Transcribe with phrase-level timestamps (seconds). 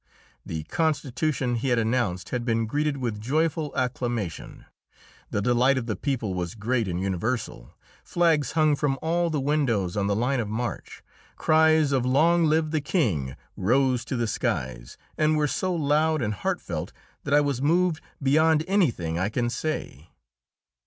[0.43, 4.65] The constitution he had announced had been greeted with joyful acclamation;
[5.29, 7.75] the delight of the people was great and universal.
[8.03, 11.03] Flags hung from all the windows on the line of march.
[11.35, 16.33] Cries of "Long live the King!" rose to the skies, and were so loud and
[16.33, 16.91] heartfelt
[17.23, 20.09] that I was moved beyond anything I can say.